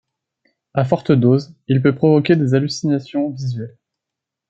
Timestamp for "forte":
0.83-1.11